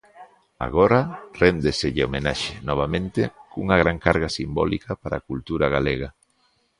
Agora, 0.67 0.99
réndeselle 1.41 2.05
homenaxe, 2.07 2.53
novamente, 2.69 3.21
cunha 3.51 3.77
gran 3.81 3.97
carga 4.05 4.29
simbólica 4.37 4.91
para 5.01 5.15
a 5.17 5.25
cultura 5.29 5.67
galega. 5.75 6.09